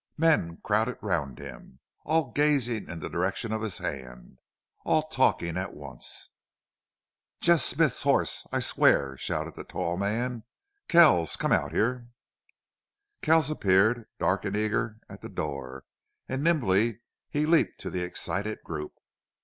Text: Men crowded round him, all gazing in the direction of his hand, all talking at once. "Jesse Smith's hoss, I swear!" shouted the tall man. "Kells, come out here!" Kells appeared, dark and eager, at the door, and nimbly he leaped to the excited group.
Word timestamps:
Men 0.17 0.57
crowded 0.63 0.97
round 1.03 1.37
him, 1.37 1.79
all 2.05 2.31
gazing 2.31 2.89
in 2.89 2.97
the 2.97 3.07
direction 3.07 3.51
of 3.51 3.61
his 3.61 3.77
hand, 3.77 4.39
all 4.83 5.03
talking 5.03 5.57
at 5.57 5.75
once. 5.75 6.29
"Jesse 7.39 7.75
Smith's 7.75 8.01
hoss, 8.01 8.47
I 8.51 8.61
swear!" 8.61 9.15
shouted 9.19 9.53
the 9.53 9.63
tall 9.63 9.97
man. 9.97 10.41
"Kells, 10.87 11.35
come 11.35 11.51
out 11.51 11.71
here!" 11.71 12.07
Kells 13.21 13.51
appeared, 13.51 14.07
dark 14.17 14.43
and 14.43 14.57
eager, 14.57 14.97
at 15.07 15.21
the 15.21 15.29
door, 15.29 15.83
and 16.27 16.43
nimbly 16.43 17.01
he 17.29 17.45
leaped 17.45 17.79
to 17.81 17.91
the 17.91 18.01
excited 18.01 18.63
group. 18.63 18.93